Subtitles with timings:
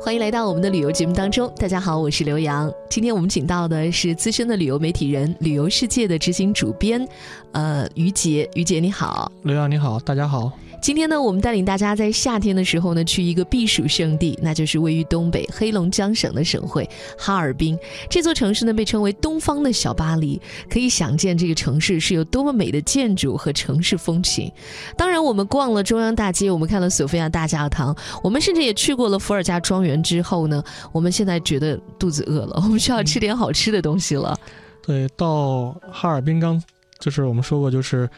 [0.00, 1.48] 欢迎来到我们的旅游节目当中。
[1.56, 2.68] 大家好，我是刘洋。
[2.90, 7.06] 今天我们请到的是资深的旅游媒体人、旅游世界的执行主编，
[7.52, 8.50] 呃，于杰。
[8.54, 10.50] 于杰你好，刘洋你好，大家好。
[10.80, 16.88] 今天呢，我们带领大家在夏天的时候呢，去一个避暑胜地，那就是位于东北黑龙江省的省会
[17.18, 17.76] 哈尔滨。
[18.08, 20.40] 这座城市呢，被称为“东方的小巴黎”，
[20.70, 24.50] 可以想见这个城市是有多么美的建筑和城市风情。
[24.96, 30.02] 当然，我们逛了中央大街，我们看了索菲亚大教堂，我们甚至也去过了伏尔加庄园。
[30.02, 34.34] 之后呢，我们现在觉得肚子饿了， 我们需要吃点好吃的东西了。
[34.82, 36.60] 对，到哈尔滨刚
[36.98, 38.08] 就是我们说过，就是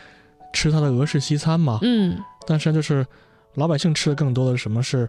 [0.53, 1.81] 吃它的俄式西餐嘛。
[1.83, 2.17] 嗯。
[2.47, 3.05] 但是就是
[3.55, 5.09] 老百姓吃的更多的是什么是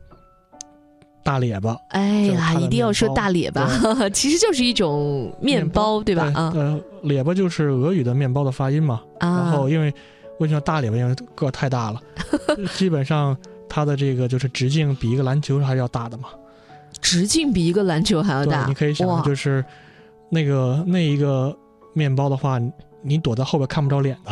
[1.24, 1.78] 大列巴？
[1.90, 3.70] 哎呀，一定要说大列巴，
[4.10, 6.32] 其实就是一种面包，对吧？
[6.36, 9.02] 啊，呃，列巴就是俄语的面包的发音嘛。
[9.20, 9.30] 啊。
[9.38, 9.94] 然后因为
[10.40, 10.98] 为什么大列巴？
[10.98, 12.02] 因为个太大了，
[12.76, 13.38] 基本上
[13.74, 16.26] 它的这个就是直径比一个篮球还是要大的嘛。
[17.00, 18.66] 直径比一个篮球还要大。
[18.68, 19.64] 你可以想，就是
[20.30, 21.58] 那个那一个
[21.94, 22.60] 面包的话，
[23.02, 24.32] 你躲在后边看不着脸的。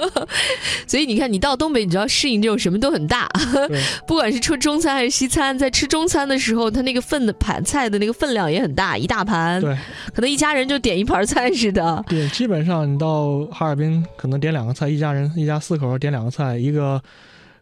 [0.86, 3.26] 所以你看，你到东北，你就要适应这种什么都很大，
[4.06, 9.74] 不管是吃中餐还是西餐，在吃中餐的时候，它那个份的盘菜的那个分量也很大，一大盘，对，
[10.14, 12.04] 可能一家人就点一盘菜似的。
[12.06, 17.00] 对，基本上你到哈尔滨，可能点两个菜，一家人一家四口点两个菜，一个。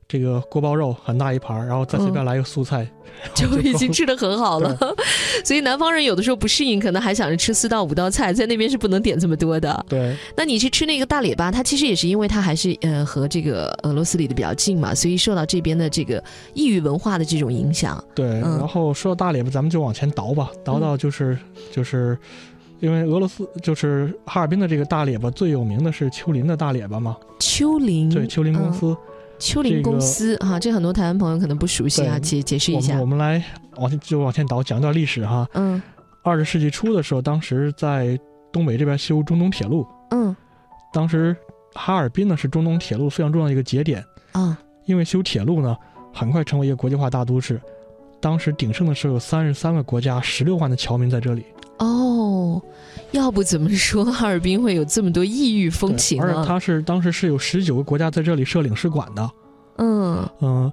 [0.09, 2.89] 这个锅包肉很大一盘，然后再随便来一个素菜，
[3.37, 4.75] 就已经吃的很好了。
[5.45, 9.84] 所以南方人有的时候不适应，可能还想着吃四到五道菜，在那边是不能点这么多的。
[9.86, 18.03] 对，那你去吃那个大列巴，它其实也是因为它还是呃和这个俄罗斯离得比较近嘛，所以受到这边的这个异域文化的这种影响。
[18.14, 21.36] 对，然后说到大列巴，咱们就往前倒吧，倒到就是
[21.70, 22.19] 就是，
[22.81, 27.14] 因为俄罗斯就是哈尔滨的这个大列巴最有名的是丘陵的大列巴嘛。
[27.39, 28.97] 丘陵对丘陵公司。
[29.39, 33.00] 丘陵公司哈，这很多台湾朋友可能不熟悉啊，解解释一下。
[33.00, 33.42] 我们来
[33.77, 35.48] 往前就往前倒，讲一段历史哈。
[35.55, 35.80] 嗯。
[36.22, 38.19] 二十世纪初的时候，当时在
[38.53, 39.86] 东北这边修中东铁路。
[40.11, 40.34] 嗯。
[40.92, 41.34] 当时
[41.74, 44.05] 哈尔滨呢是中东铁路非常重要的一个节点。
[44.33, 44.58] 啊。
[44.86, 45.77] 因为修铁路呢，
[46.13, 47.61] 很快成为一个国际化大都市。
[48.20, 51.45] 当时鼎盛的时候有三十三个国家十六万的侨民在这里。
[51.78, 52.62] 哦。
[53.12, 59.30] 要不怎么说 哈尔滨会有这么多异域风情而且它是当时是有十九个国家在这里设领事馆的。
[59.78, 60.70] 嗯嗯，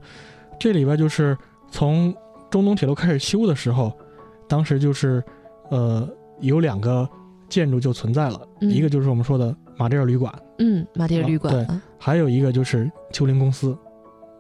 [0.60, 1.38] 这里边就是
[1.72, 2.14] 从
[2.50, 3.94] 中东铁路开始修的时候，
[4.50, 5.24] 当时就是
[5.70, 6.08] 呃
[6.42, 7.08] 有两个
[7.48, 10.34] 建筑就存在了，一个就是我们说的马迭尔旅馆。
[10.60, 11.54] 嗯，马迭尔旅馆。
[11.54, 11.66] 对，
[11.98, 13.78] 还有一个就是丘陵公司。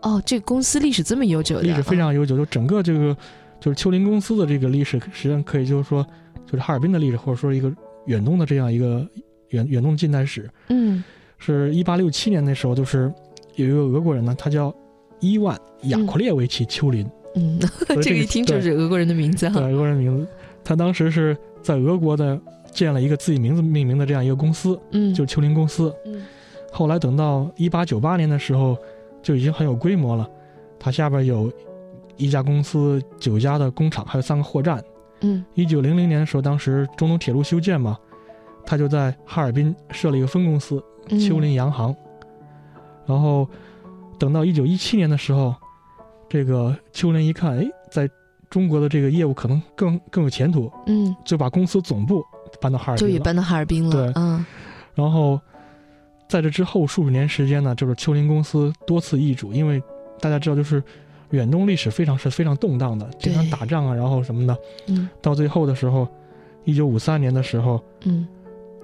[0.01, 2.35] 哦，这个公司历史这么悠久，历史非常悠久。
[2.35, 3.15] 就整个这个
[3.61, 6.05] 就是丘陵公司的这个历史，实际上可以就是说
[6.45, 7.71] 就是哈尔滨的历史，或者说一个。
[8.05, 9.03] 远东的这样一个
[9.49, 11.03] 远远东近代史，嗯，
[11.39, 13.11] 是一八六七年那时候，就是
[13.55, 14.71] 有一个俄国人呢，他叫
[15.19, 17.59] 伊万雅库列维奇丘林，嗯，
[18.03, 20.27] 这个一听就是俄国人的名字哈，对，俄国人名字，
[20.63, 22.39] 他当时是在俄国的
[22.71, 26.23] 建了一个自己名字命名的这样一个公司，嗯，就丘林公司，嗯，
[26.71, 28.77] 后来等到一八九八年的时候，
[29.23, 30.29] 就已经很有规模了，
[30.77, 31.51] 它下边有
[32.17, 34.79] 一家公司、九家的工厂，还有三个货站。
[35.21, 37.97] 嗯，一九零零年的时候，当时中东铁路修建嘛，
[38.65, 40.83] 他就在哈尔滨设了一个分公司
[41.27, 41.95] 丘陵洋行。
[43.05, 43.47] 然后
[44.19, 45.55] 等到一九一七年的时候，
[46.29, 48.09] 这个丘陵一看，哎，在
[48.49, 52.23] 中国的这个业务可能更更有前途，嗯，就把公司总部
[52.61, 53.91] 搬到哈尔滨，就也搬到哈尔滨了。
[53.91, 54.45] 对，嗯。
[54.93, 55.39] 然后
[56.27, 59.81] 在这之后数十年时间呢，就是丘陵公司多次易主，因为
[60.19, 60.83] 大家知道就是。
[61.31, 64.57] 远东历史非常是非常动荡的，经常打仗啊，然后什么的。
[64.87, 66.07] 嗯，到最后的时候，
[66.63, 68.27] 一九五三年的时候，嗯，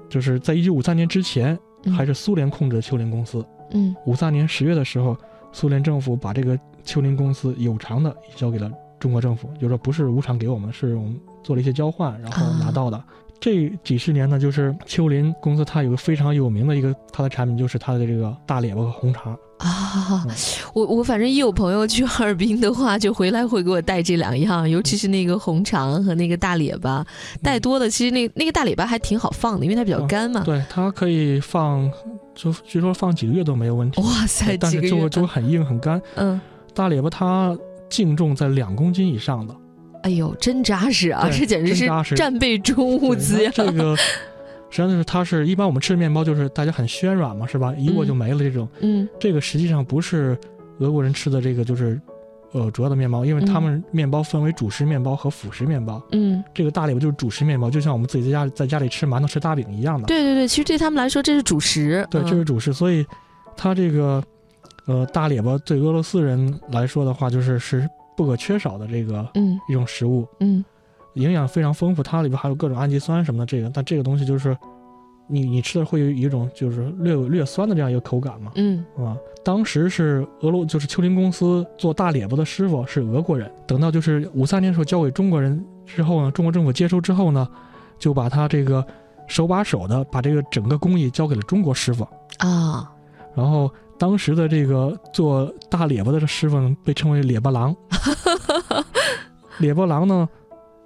[0.09, 1.57] 就是在一九五三年之前，
[1.95, 3.45] 还是苏联控制的丘陵公司。
[3.71, 5.15] 嗯，五三年十月的时候，
[5.51, 13.01] 苏联政府把这个丘陵公司有偿的交给了中国政府，就说不是无偿给我们，是我们做了一些交换，然后拿到的。
[13.41, 19.35] 这几十年呢，就是秋林公司它有个非常有名的一个它的产品，就是它的这个大列巴和红肠。
[19.57, 20.25] 啊，
[20.73, 27.03] 我我反正一有朋友去哈尔滨的话，就回来会给我带这两样，尤其是那个红肠和那个大列巴，
[27.41, 30.43] 带多了其实那那个大列巴还挺好放的，因为它比较干嘛。
[30.43, 31.91] 对，它可以放，
[32.35, 33.99] 就据说放几个月都没有问题。
[34.01, 35.99] 哇塞，但是就就很硬很干。
[36.15, 36.39] 嗯，
[36.75, 37.57] 大列巴它
[37.89, 39.55] 净重在两公斤以上的。
[40.03, 41.29] 哎呦，真扎实啊！
[41.31, 43.51] 这简直是战备中物资呀。
[43.53, 43.95] 这个。
[44.73, 47.75] 实际上就是它是一般我们吃的面包就是大家很暄软嘛，是吧？
[47.77, 48.65] 一握就没了这种。
[48.79, 50.37] 嗯，这个实际上不是
[50.79, 51.99] 俄国人吃的这个就是，
[52.53, 56.01] 呃，主要的面包，因为他们面包分为主食面包和辅食面包。
[56.13, 60.07] 嗯，这个大列巴就是主食面包，就像我们自己在家在家里吃馒头吃大饼一样的。
[60.07, 62.07] 对对对，其实对他们来说这是主食。
[62.09, 63.05] 对，这是主食，所以
[63.57, 64.23] 它这个，
[64.85, 67.85] 呃，大列巴对俄罗斯人来说的话，就是是。
[68.21, 70.63] 不可缺少的这个嗯一种食物，嗯
[71.15, 73.45] 营养非常丰富，它里边还有各种氨基酸什么的。
[73.47, 74.55] 这个，但这个东西就是
[75.27, 79.17] 你你吃的会有一种就是略有略酸的这样一个口感嘛，嗯啊。
[79.43, 87.47] 当时是俄罗就是丘林公司做大列巴的师傅是俄国人，等到就是五三年时候交给中国人之后呢，中国政府接收之后呢，
[87.97, 88.85] 就把他这个
[89.27, 92.07] 手把手的把这个整个工艺交给了中国师傅。
[92.37, 92.93] 啊，
[93.33, 97.75] 然后当时的这个做大列巴的师傅呢，被称为列巴郎。
[99.61, 100.27] 列巴郎呢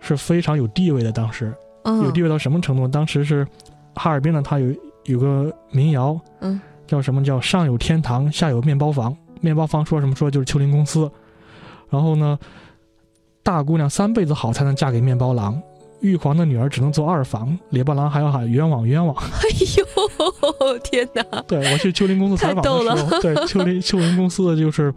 [0.01, 2.85] 是非常有地位的，当时嗯有地位到什么程度？
[2.85, 3.47] 当时是
[3.93, 4.69] 哈尔滨呢，它有
[5.05, 9.15] 有个民谣，嗯，叫什么叫上有天堂，下有面包房。
[9.39, 11.09] 面包房说什么说就是秋林公司。
[11.89, 12.37] 然后呢，
[13.41, 15.57] 大姑娘三辈子好才能嫁给面包郎，
[16.05, 17.57] 玉皇的女儿只能做二房。
[17.69, 19.15] 列巴郎还要喊冤枉冤枉。
[19.17, 21.23] 哎呦天哪！
[21.47, 24.93] 对我去秋林公司采访的时候， 对秋林秋林公司的就是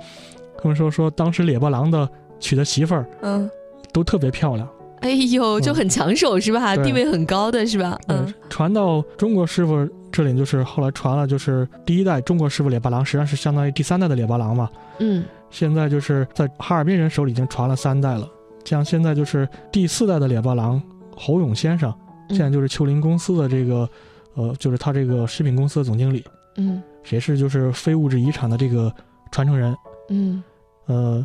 [0.61, 2.09] 他们说说当时列巴郎的
[2.39, 3.51] 娶的媳妇儿嗯，
[3.93, 4.69] 都特别漂亮。
[5.01, 6.77] 哎呦，就很抢手是吧？
[6.77, 7.99] 地位很高的是吧？
[8.09, 14.69] 嗯嗯，传到中国师傅这里，就是后来传了，就是第一代中国师傅列巴郎，实际上是相当于第三代的列巴郎嘛。
[14.99, 18.29] 嗯现在就是在哈尔滨人手里已经传了三代了，
[18.65, 20.83] 像现在就是第四代的列巴郎
[21.19, 21.93] 侯勇先生，
[22.29, 23.89] 嗯现在就是秋林公司的这个，
[24.35, 26.25] 呃，就是他这个食品公司的总经理，
[26.57, 28.93] 嗯也是就是非物质遗产的这个
[29.33, 29.77] 传承人。
[30.11, 30.43] 嗯
[30.87, 31.25] 呃，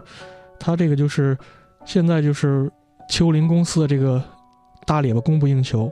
[0.60, 1.38] 他这个就是
[1.86, 2.70] 现在就是
[3.10, 4.22] 秋林公司的这个
[4.86, 5.92] 大列巴供不应求，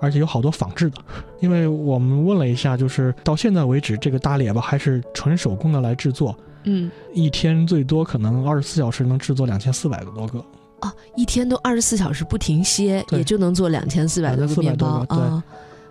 [0.00, 0.98] 而且有好多仿制的。
[1.40, 10.44] 因为我们问了一下，就是到现在为止，这个大列巴还是纯手工的来制作，嗯一天最多可能二十四小时能制作两千四百个多个。
[10.80, 15.44] 哦，一天都二十四小时不停歇，也就能做两千四百多个面包2400多个对啊。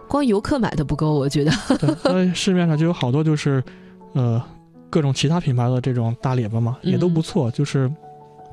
[0.07, 1.51] 光游客买的不够，我觉得。
[2.35, 3.63] 市面上就有好多就是，
[4.13, 4.41] 呃，
[4.89, 7.91] 各种其他品牌的这种大列巴嘛，也都不错，就是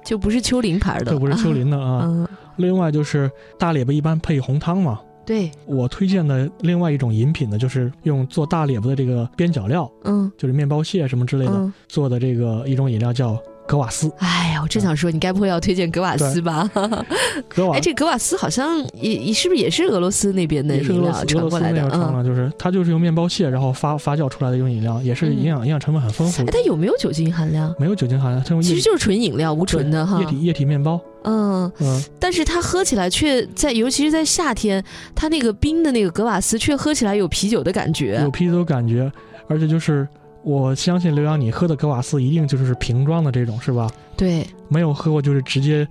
[0.02, 2.02] 就不是丘林牌的，就不是丘林的啊。
[2.04, 2.26] 嗯，
[2.56, 11.72] 另外就是大列巴一般配红汤嘛，对，我推荐的另外一种饮品呢，就是用做大列巴的这个边角料，嗯就是面包屑什么之类的、嗯。
[11.86, 14.10] 做的这个一种饮料叫格瓦斯。
[14.18, 16.68] 哎呀，我正想说，你该不会要推荐格瓦斯吧？
[17.48, 21.82] 格瓦哎，这格瓦斯好像也也是不是也是俄罗斯那边的饮料传过来的？
[21.82, 21.88] 嗯。
[21.88, 27.74] 那个传，就是它就是用面包屑然后发发酵出来的一种饮料，也是营养、营养成分很丰富哎，，它有没有酒精含量？
[27.78, 30.26] 没有酒精含量，它用其实就是纯饮料，无醇的哈液。
[30.26, 34.82] 体液体面包，嗯，嗯，但是它喝起来却在，尤其是在夏天，
[35.14, 38.30] 它那个冰的那个格瓦斯却喝起来有啤酒的感觉有。
[38.30, 39.10] 啤酒感觉，
[39.48, 40.06] 而且就是
[40.44, 43.90] 我相信刘洋你喝的格瓦斯一定就是瓶装的这种是吧？
[44.16, 45.86] 对，没有喝过就是直接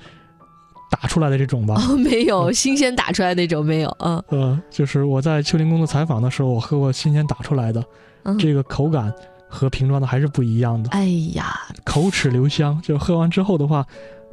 [0.90, 1.76] 打出来的这种吧？
[1.76, 3.90] 哦，没有嗯新鲜打出来那种，没有。
[4.00, 7.84] 嗯呃，就是我在秋林工作采访的时候，我喝过新鲜打出来的，
[8.24, 8.38] 嗯。
[8.38, 9.14] 这个口感
[9.48, 12.80] 和瓶装的还是不一样的，哎呀，口齿留香。
[12.82, 13.86] 就喝完之后的话，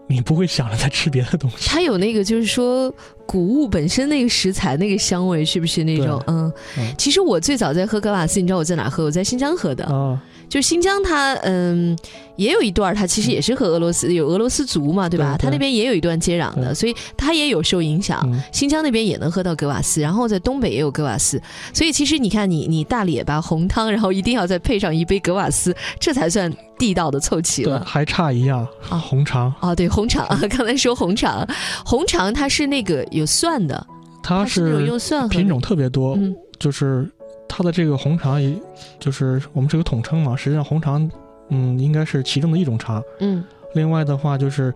[0.08, 1.69] 你不会想着再吃别的东西。
[1.69, 2.93] 它有那个就是说
[3.26, 6.22] 谷物本身那个食材那个香味，是不是那种？
[6.26, 9.05] 嗯嗯，其实我最早在喝格瓦斯，你知道我在哪喝？
[9.05, 9.84] 我在新疆喝的。
[9.84, 11.97] 啊，就新疆它嗯
[12.37, 15.33] 也有一段，它其实也是和俄罗斯有俄罗斯族嘛，对吧？
[15.37, 15.45] 对对。
[15.45, 18.21] 它那边也有一段接壤的，所以它也有受影响。
[18.25, 21.41] 嗯，新疆那边也能喝到格瓦斯，然后在东北也有格瓦斯，
[21.75, 27.85] 所以其实你看你你大列巴红汤，然后一定要再配上一杯格瓦斯，这才算地道的凑齐对，了。
[27.85, 31.47] 还差一样，啊红肠，啊，对，红肠啊， 刚才说红肠，
[31.85, 33.85] 红肠它是那个有蒜的，
[34.23, 36.35] 它是那种是用蒜品种特别多，嗯。
[36.61, 37.09] 就是
[37.59, 38.55] 它的这个红肠也，
[39.00, 41.11] 就是我们这个统称嘛，实际上红肠，
[41.49, 43.03] 嗯，应该是其中的一种茶。
[43.19, 43.43] 嗯
[43.75, 44.73] 另外的话就是，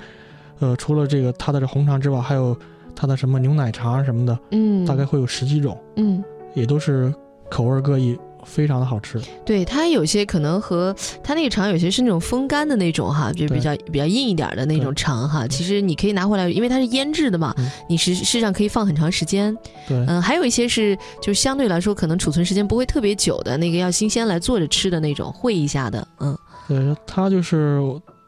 [0.59, 2.59] 呃，除了这个它的这红肠之外，还有
[2.97, 6.25] 它的什么牛奶茶什么的，嗯，大概会有十几种，嗯。
[6.55, 7.15] 也都是
[7.49, 9.21] 口味各异，非常的好吃。
[9.45, 15.47] 对它有些可能和它那个肠有些是那种风干的那种哈，就比较比较硬一点的那种肠哈。
[15.47, 19.57] 其实你可以拿回来，因为它是腌制的嘛，嗯你实事实上可以放很长时间。
[19.89, 26.07] 对，嗯，还有一些是就相对来说可能储存时间不会特别久的那个要新鲜来做着吃的那种，烩一下的。
[26.21, 26.37] 嗯
[26.69, 27.81] 对，它就是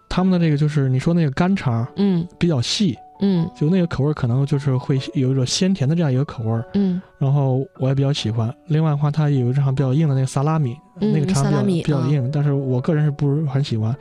[0.09, 6.62] 他们的这个就是你说那个干肠嗯比较细，嗯就那个口味可能就是会有一种鲜甜的这样一个口味。
[6.75, 8.54] 嗯然后我也比较喜欢。
[8.66, 13.97] 另外的话，它有一场比较硬的那个萨拉米，嗯那个肠比较比较硬，但是我个人是不是很喜欢。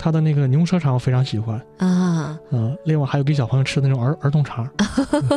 [0.00, 4.64] 它的那个牛舌肠我非常喜欢，啊，嗯、另外还有给小朋友吃的那种儿儿童肠，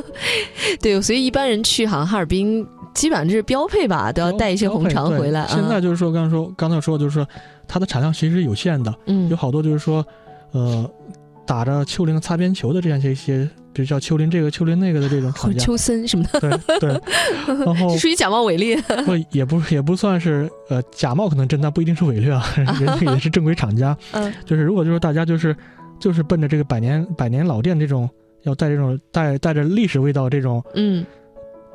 [0.79, 5.47] 对，所以一般人去好像哈尔滨基本上这是标配吧，都要带一些红肠回来。
[5.47, 7.27] 现在啊就是说，刚才说刚才说就是说，
[7.67, 10.05] 它的产量其实是有限的，嗯有好多就是说，
[10.51, 10.87] 呃，
[11.45, 17.01] 打着丘陵擦边球的这样一些，比如叫丘陵这个丘陵那个的这种 厂家，秋森什么的，对对，
[17.65, 18.79] 然后 属于假冒伪劣。
[19.05, 23.97] 不也不也不算是呃假冒可能真，但不一定是伪劣啊， 人家也是正规厂家。
[24.11, 24.33] 嗯。
[24.45, 25.55] 就是如果就是大家就是
[25.99, 28.09] 就是奔着这个百年百年老店这种，
[28.43, 31.05] 要带这种带带着历史味道这种嗯。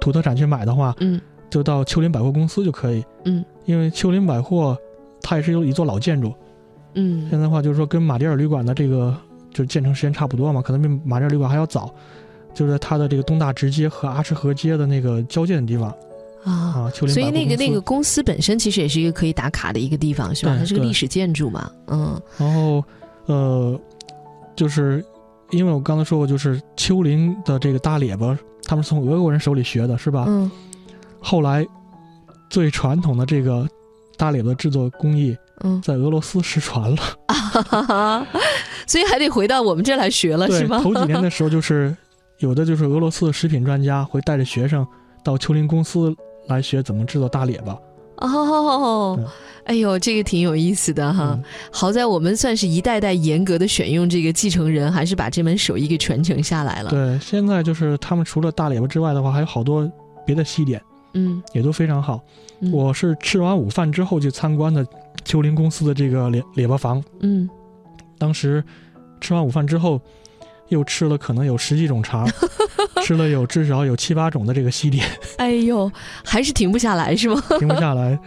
[0.00, 1.20] 土特产去买的话，嗯。
[1.48, 3.04] 就到秋林百货公司就可以。
[3.24, 3.44] 嗯。
[3.64, 4.76] 因为秋林百货
[5.22, 6.32] 它也是有一座老建筑，
[6.94, 7.28] 嗯。
[7.30, 9.16] 现在的话就是说跟马迭尔旅馆的这个
[9.56, 11.90] 就建成时间差不多嘛，可能比马迭尔旅馆还要早，
[12.52, 15.88] 就是在它的这个东大直街和阿什河街的那个交界的地方
[16.44, 16.52] 啊。
[16.52, 16.90] 啊。
[16.92, 20.54] 秋林所以那个那个公司本身其实也是一个可以打卡的一个地方，是吧？
[20.58, 22.84] 它是个历史建筑嘛，嗯然后，
[23.24, 23.80] 呃，
[24.54, 25.02] 就是
[25.52, 30.26] 因为我刚才说过，就是丘陵的这个大列巴，他们是从俄国人手里学的，是吧？
[30.28, 30.50] 嗯
[31.18, 31.66] 后来
[32.48, 33.68] 最传统的这个
[34.16, 38.26] 大列巴制作工艺嗯，在俄罗斯失传了。
[38.86, 40.80] 所以还得回到我们这儿来学了，是，吗？
[40.82, 41.96] 头几年的时候，就是
[42.38, 44.86] 有的就是俄罗斯的食品专家会带着学生
[45.24, 46.14] 到丘林公司
[46.48, 47.76] 来学怎么制作大列巴。
[48.18, 49.24] 哦对，
[49.64, 51.32] 哎呦，这个挺有意思的哈。
[51.34, 56.88] 嗯好在我们算是一代代严格的选用这个继承人，还是把这门手艺给传承下来了。
[56.88, 59.90] 对，现在就是他们除了大列巴之外的话，还有好多
[60.24, 60.80] 别的西点
[61.12, 62.20] 嗯，也都非常好。
[62.60, 64.86] 嗯我是吃完午饭之后去参观的
[65.24, 67.48] 丘陵公司的这个列列巴房，嗯，
[68.18, 68.62] 当时
[69.20, 70.00] 吃完午饭之后，
[70.68, 72.28] 又吃了可能有十几种肠，
[73.04, 75.06] 吃了有至少有七八种的这个西点，
[75.38, 75.90] 哎呦，
[76.24, 77.42] 还是停不下来是吗？
[77.58, 78.18] 停不下来。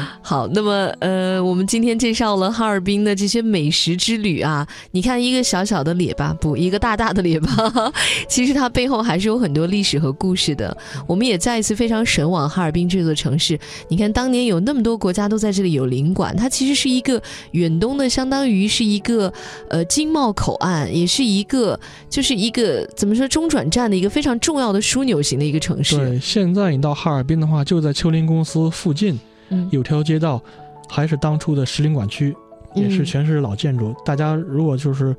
[0.22, 7.92] 好，那么呃，我们今天介绍了哈尔滨的这些美食之旅啊，你看一个小小的列巴，不，一个大大的列巴，
[8.28, 10.76] 其实它背后还是有很多历史和故事的。
[11.06, 13.58] 我们也再一次非常神往哈尔滨这座城市。
[13.88, 17.20] 你看，当年有那么多国家都在这里有领馆，它其实是一个
[17.52, 19.32] 远东的，相当于是一个
[19.68, 25.96] 呃经贸口岸，也是一个就是一个怎么说中转站的一个非常重要的枢纽型的一个城市。
[25.96, 29.18] 对，现在你到哈尔滨的话，就在秋林公司附近
[29.52, 30.42] 嗯，有条街道，
[30.88, 32.34] 还是当初的石林馆区，
[32.74, 33.94] 也是嗯全是老建筑。
[34.04, 35.14] 大家如果就是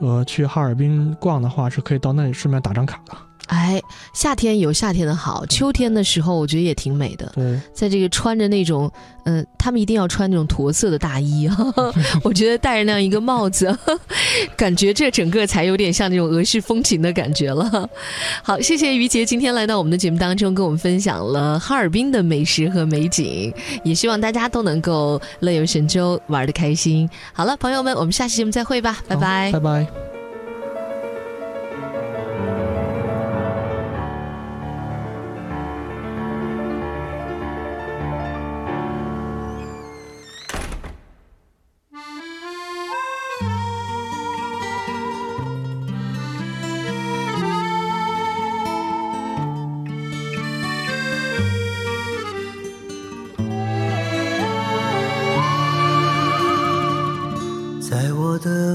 [0.00, 3.16] 呃去哈尔滨逛的话，是可以到那里顺便打张卡的。
[3.46, 3.80] 哎，
[4.12, 7.30] 夏天有夏天的好，秋天的时候我觉得也挺美的。
[7.34, 8.90] 对，在这个穿着那种，
[9.24, 11.48] 嗯、他们一定要穿那种驼色的大衣，
[12.24, 13.76] 我觉得戴着那样一个帽子，
[14.56, 17.88] 感觉这整个才有点像那种俄式风情的感觉了。
[18.42, 23.52] 好，谢谢于杰今天来到我们的节目当中，跟我们分享了哈尔滨的美食和美景，
[23.84, 27.08] 也希望大家都能够乐游神州，玩的开心。
[27.32, 29.52] 好了，朋友们，我们下期节目再会吧，拜拜。
[29.52, 30.05] 拜拜。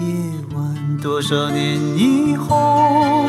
[0.00, 0.06] 夜
[0.54, 0.98] 晚。
[1.02, 3.24] 多少年以后，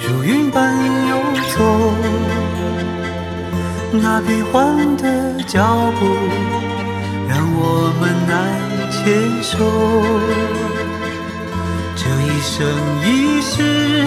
[0.00, 0.74] 如云般
[1.08, 1.16] 游
[1.56, 1.58] 走，
[3.92, 5.60] 那变幻的脚
[5.98, 6.06] 步
[7.28, 8.32] 让我们难
[8.90, 9.00] 牵
[9.42, 9.52] 手。
[11.94, 12.52] 这一生
[13.04, 13.06] 一
[13.40, 14.04] 世，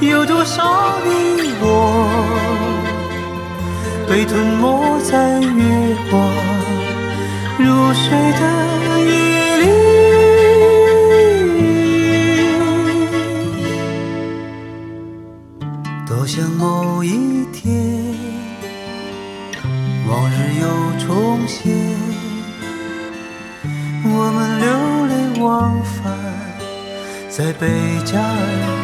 [0.00, 1.08] 有多少你
[1.60, 1.64] 我
[4.08, 6.16] 被吞没在月光
[7.58, 8.42] 入睡的
[9.04, 9.12] 夜
[9.58, 9.62] 里？
[16.06, 18.14] 多想某一天，
[20.08, 20.64] 往日又
[21.04, 21.58] 重现，
[24.04, 24.66] 我们流
[25.06, 25.98] 连忘返
[27.28, 27.66] 在贝
[28.04, 28.77] 加尔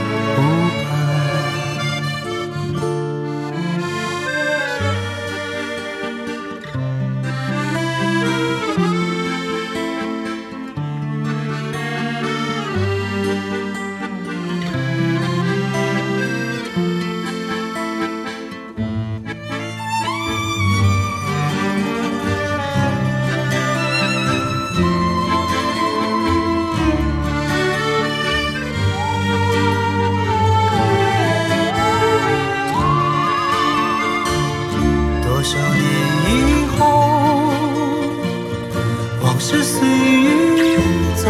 [39.37, 40.79] 总是随雨
[41.17, 41.29] 走，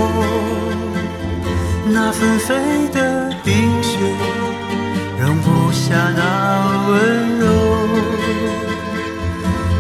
[1.87, 2.55] 那纷飞
[2.93, 3.99] 的冰雪
[5.19, 7.47] 容不下那温柔。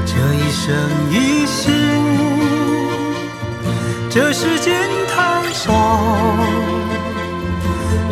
[0.06, 0.74] 这一生
[1.10, 1.70] 一世，
[4.08, 4.72] 这时间
[5.14, 5.74] 太少，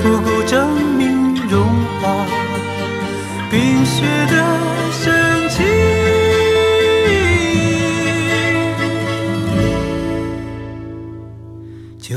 [0.02, 1.64] 不够证明融
[2.02, 2.26] 化
[3.50, 4.71] 冰雪的。